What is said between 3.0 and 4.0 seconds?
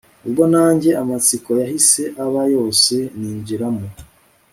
ninjiramo